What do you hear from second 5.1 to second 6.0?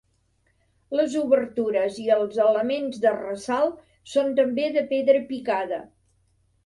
picada.